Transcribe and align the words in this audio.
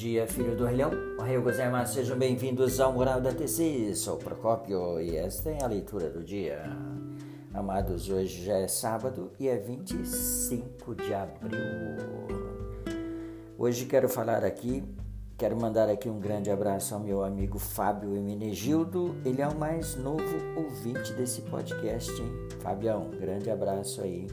dia, 0.00 0.26
filho 0.26 0.56
do 0.56 0.64
Rei 0.64 0.78
Ohayou 1.18 1.42
gozaimasu, 1.42 1.92
sejam 1.92 2.16
bem-vindos 2.16 2.80
ao 2.80 2.90
Moral 2.90 3.20
da 3.20 3.34
TC. 3.34 3.94
Sou 3.94 4.16
Procópio 4.16 4.98
e 4.98 5.14
esta 5.14 5.50
é 5.50 5.62
a 5.62 5.66
leitura 5.66 6.08
do 6.08 6.24
dia. 6.24 6.62
Amados, 7.52 8.08
hoje 8.08 8.46
já 8.46 8.54
é 8.54 8.66
sábado 8.66 9.30
e 9.38 9.46
é 9.46 9.58
25 9.58 10.94
de 10.94 11.12
abril. 11.12 11.60
Hoje 13.58 13.84
quero 13.84 14.08
falar 14.08 14.42
aqui, 14.42 14.82
quero 15.36 15.60
mandar 15.60 15.90
aqui 15.90 16.08
um 16.08 16.18
grande 16.18 16.50
abraço 16.50 16.94
ao 16.94 17.00
meu 17.00 17.22
amigo 17.22 17.58
Fábio 17.58 18.16
Eminegildo. 18.16 19.14
Ele 19.22 19.42
é 19.42 19.46
o 19.46 19.58
mais 19.58 19.96
novo 19.96 20.24
ouvinte 20.56 21.12
desse 21.12 21.42
podcast, 21.42 22.10
hein? 22.10 22.48
Fabião, 22.60 23.10
grande 23.10 23.50
abraço 23.50 24.00
aí. 24.00 24.26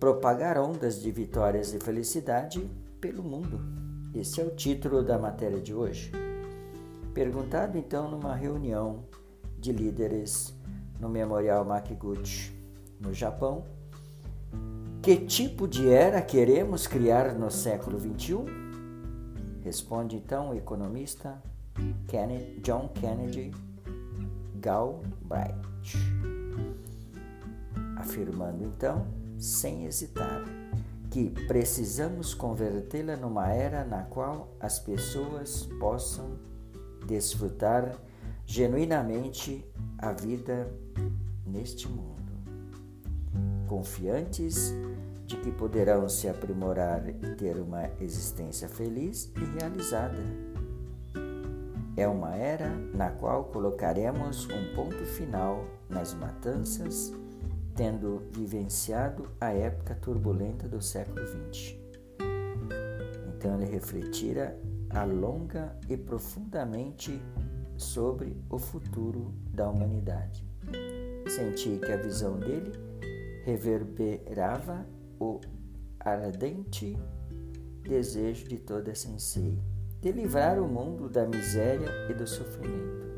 Propagar 0.00 0.58
ondas 0.58 1.00
de 1.00 1.12
vitórias 1.12 1.72
e 1.72 1.78
felicidade 1.78 2.68
pelo 3.00 3.22
mundo. 3.22 3.83
Esse 4.14 4.40
é 4.40 4.44
o 4.44 4.50
título 4.54 5.02
da 5.02 5.18
matéria 5.18 5.60
de 5.60 5.74
hoje. 5.74 6.12
Perguntado 7.12 7.76
então 7.76 8.08
numa 8.08 8.32
reunião 8.32 9.02
de 9.58 9.72
líderes 9.72 10.54
no 11.00 11.08
Memorial 11.08 11.64
Makiguchi, 11.64 12.52
no 13.00 13.12
Japão, 13.12 13.64
que 15.02 15.16
tipo 15.16 15.66
de 15.66 15.88
era 15.88 16.22
queremos 16.22 16.86
criar 16.86 17.34
no 17.34 17.50
século 17.50 17.98
XXI? 17.98 18.36
Responde 19.64 20.14
então 20.14 20.50
o 20.50 20.54
economista 20.54 21.42
Kennedy, 22.06 22.60
John 22.60 22.88
Kennedy 22.94 23.50
Galbraith, 24.60 25.56
afirmando 27.96 28.62
então, 28.62 29.08
sem 29.36 29.84
hesitar, 29.86 30.44
que 31.14 31.30
precisamos 31.46 32.34
convertê-la 32.34 33.14
numa 33.16 33.46
era 33.46 33.84
na 33.84 34.02
qual 34.02 34.56
as 34.58 34.80
pessoas 34.80 35.62
possam 35.78 36.36
desfrutar 37.06 37.96
genuinamente 38.44 39.64
a 39.96 40.10
vida 40.10 40.68
neste 41.46 41.86
mundo, 41.88 42.32
confiantes 43.68 44.74
de 45.24 45.36
que 45.36 45.52
poderão 45.52 46.08
se 46.08 46.28
aprimorar 46.28 47.08
e 47.08 47.36
ter 47.36 47.58
uma 47.58 47.88
existência 48.00 48.68
feliz 48.68 49.32
e 49.36 49.60
realizada. 49.60 50.20
É 51.96 52.08
uma 52.08 52.34
era 52.34 52.70
na 52.92 53.10
qual 53.10 53.44
colocaremos 53.44 54.48
um 54.48 54.74
ponto 54.74 55.06
final 55.06 55.64
nas 55.88 56.12
matanças 56.12 57.14
tendo 57.74 58.22
vivenciado 58.32 59.30
a 59.40 59.50
época 59.50 59.94
turbulenta 59.96 60.68
do 60.68 60.80
século 60.80 61.26
XX. 61.26 61.76
Então 63.28 63.60
ele 63.60 63.70
refletira 63.70 64.58
a 64.90 65.04
longa 65.04 65.76
e 65.88 65.96
profundamente 65.96 67.20
sobre 67.76 68.36
o 68.48 68.58
futuro 68.58 69.34
da 69.52 69.68
humanidade. 69.68 70.46
Senti 71.28 71.78
que 71.78 71.90
a 71.90 71.96
visão 71.96 72.38
dele 72.38 72.72
reverberava 73.44 74.86
o 75.18 75.40
ardente 75.98 76.96
desejo 77.82 78.48
de 78.48 78.58
toda 78.58 78.94
sensei 78.94 79.60
de 80.00 80.12
livrar 80.12 80.60
o 80.60 80.68
mundo 80.68 81.08
da 81.08 81.26
miséria 81.26 81.88
e 82.10 82.14
do 82.14 82.26
sofrimento. 82.26 83.13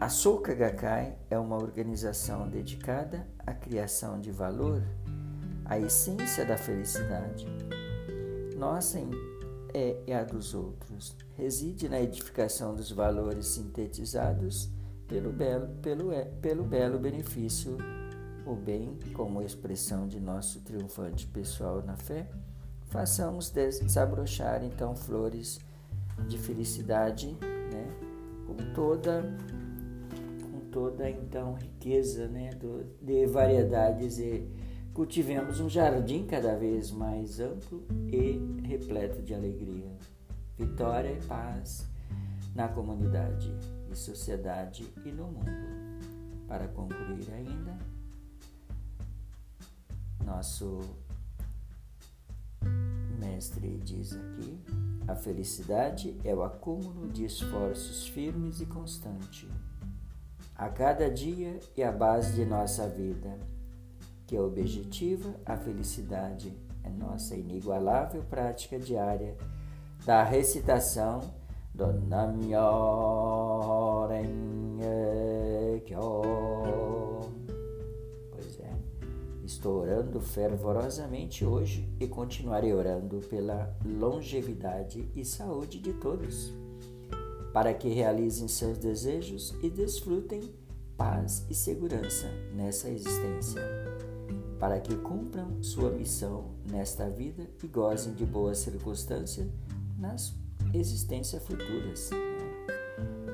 A 0.00 0.08
Soka 0.08 0.54
Gakkai 0.54 1.14
é 1.28 1.38
uma 1.38 1.56
organização 1.56 2.48
dedicada 2.48 3.26
à 3.46 3.52
criação 3.52 4.18
de 4.18 4.30
valor, 4.30 4.82
à 5.62 5.78
essência 5.78 6.42
da 6.42 6.56
felicidade. 6.56 7.46
Nossa 8.56 8.98
é, 9.74 10.14
a 10.14 10.24
dos 10.24 10.54
outros. 10.54 11.14
Reside 11.36 11.86
na 11.86 12.00
edificação 12.00 12.74
dos 12.74 12.90
valores 12.90 13.48
sintetizados 13.48 14.70
pelo 15.06 15.30
belo, 15.34 15.68
pelo, 15.82 16.12
é, 16.12 16.24
pelo 16.24 16.64
belo 16.64 16.98
benefício, 16.98 17.76
o 18.46 18.54
bem 18.54 18.98
como 19.12 19.42
expressão 19.42 20.08
de 20.08 20.18
nosso 20.18 20.62
triunfante 20.62 21.26
pessoal 21.26 21.82
na 21.82 21.98
fé. 21.98 22.26
Façamos 22.86 23.50
desabrochar 23.50 24.64
então 24.64 24.96
flores 24.96 25.60
de 26.26 26.38
felicidade, 26.38 27.36
né, 27.70 27.86
com 28.46 28.56
toda 28.72 29.22
toda 30.70 31.08
então 31.08 31.54
riqueza 31.54 32.28
né, 32.28 32.50
do, 32.50 32.84
de 33.02 33.26
variedades 33.26 34.18
e 34.18 34.46
cultivemos 34.94 35.60
um 35.60 35.68
jardim 35.68 36.26
cada 36.26 36.56
vez 36.56 36.90
mais 36.90 37.40
amplo 37.40 37.84
e 38.08 38.66
repleto 38.66 39.22
de 39.22 39.34
alegria, 39.34 39.90
vitória 40.56 41.12
e 41.12 41.26
paz 41.26 41.88
na 42.54 42.68
comunidade 42.68 43.52
e 43.90 43.96
sociedade 43.96 44.86
e 45.04 45.10
no 45.10 45.26
mundo. 45.26 45.70
Para 46.46 46.66
concluir 46.68 47.30
ainda, 47.32 47.78
nosso 50.24 50.80
mestre 53.18 53.78
diz 53.78 54.12
aqui: 54.12 54.58
a 55.06 55.14
felicidade 55.14 56.20
é 56.24 56.34
o 56.34 56.42
acúmulo 56.42 57.08
de 57.08 57.24
esforços 57.24 58.08
firmes 58.08 58.60
e 58.60 58.66
constantes 58.66 59.48
a 60.60 60.68
cada 60.68 61.10
dia 61.10 61.58
e 61.74 61.82
a 61.82 61.90
base 61.90 62.34
de 62.34 62.44
nossa 62.44 62.86
vida, 62.86 63.38
que 64.26 64.36
é 64.36 64.40
objetiva, 64.42 65.34
a 65.46 65.56
felicidade 65.56 66.54
é 66.84 66.90
nossa 66.90 67.34
inigualável 67.34 68.22
prática 68.28 68.78
diária 68.78 69.38
da 70.04 70.22
recitação 70.22 71.20
do 71.74 71.90
Namyo 71.94 72.58
Pois 78.30 78.60
é, 78.60 78.74
estou 79.42 79.80
orando 79.80 80.20
fervorosamente 80.20 81.42
hoje 81.42 81.90
e 81.98 82.06
continuarei 82.06 82.74
orando 82.74 83.20
pela 83.30 83.74
longevidade 83.82 85.10
e 85.16 85.24
saúde 85.24 85.78
de 85.78 85.94
todos 85.94 86.52
para 87.52 87.74
que 87.74 87.88
realizem 87.88 88.48
seus 88.48 88.78
desejos 88.78 89.54
e 89.62 89.68
desfrutem 89.68 90.52
paz 90.96 91.46
e 91.48 91.54
segurança 91.54 92.28
nessa 92.54 92.88
existência, 92.90 93.62
para 94.58 94.78
que 94.78 94.94
cumpram 94.96 95.62
sua 95.62 95.90
missão 95.90 96.50
nesta 96.70 97.08
vida 97.08 97.48
e 97.62 97.66
gozem 97.66 98.12
de 98.12 98.26
boas 98.26 98.58
circunstâncias 98.58 99.48
nas 99.98 100.34
existências 100.74 101.42
futuras, 101.42 102.10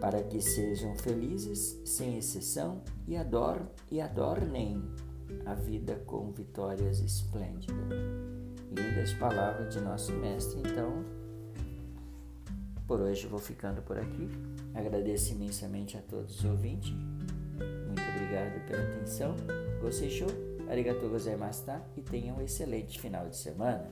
para 0.00 0.22
que 0.22 0.40
sejam 0.40 0.94
felizes 0.96 1.80
sem 1.84 2.16
exceção 2.16 2.80
e, 3.06 3.14
e 3.90 4.00
adornem 4.00 4.80
a 5.44 5.54
vida 5.54 5.96
com 6.06 6.30
vitórias 6.30 7.00
esplêndidas. 7.00 7.76
Lindas 8.70 9.12
palavras 9.14 9.74
de 9.74 9.80
nosso 9.80 10.12
Mestre, 10.12 10.60
então 10.60 11.04
por 12.88 13.02
hoje 13.02 13.26
vou 13.26 13.38
ficando 13.38 13.82
por 13.82 13.98
aqui. 13.98 14.28
Agradeço 14.74 15.32
imensamente 15.32 15.98
a 15.98 16.00
todos 16.00 16.38
os 16.38 16.44
ouvintes. 16.46 16.90
Muito 16.90 18.02
obrigado 18.14 18.66
pela 18.66 18.82
atenção. 18.82 19.36
Gostei 19.82 20.08
show? 20.08 20.28
Arigatou 20.70 21.10
gozaimashita 21.10 21.82
e 21.96 22.00
tenham 22.00 22.38
um 22.38 22.40
excelente 22.40 22.98
final 22.98 23.28
de 23.28 23.36
semana. 23.36 23.90